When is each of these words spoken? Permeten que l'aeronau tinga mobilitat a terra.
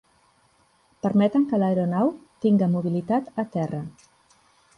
Permeten 1.05 1.45
que 1.51 1.59
l'aeronau 1.63 2.09
tinga 2.47 2.71
mobilitat 2.77 3.31
a 3.45 3.47
terra. 3.59 3.85